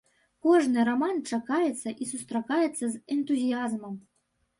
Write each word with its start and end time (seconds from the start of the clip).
Кожны 0.45 0.85
раман 0.87 1.19
чакаецца 1.37 1.89
і 2.05 2.07
сустракаецца 2.13 2.85
з 2.95 3.03
энтузіязмам. 3.17 3.93